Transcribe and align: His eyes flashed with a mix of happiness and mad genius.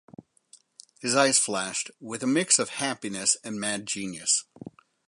His 0.99 1.15
eyes 1.15 1.37
flashed 1.37 1.91
with 1.99 2.23
a 2.23 2.25
mix 2.25 2.57
of 2.57 2.69
happiness 2.69 3.37
and 3.43 3.59
mad 3.59 3.85
genius. 3.85 4.45